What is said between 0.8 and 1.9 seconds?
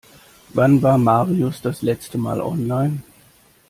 war Marius das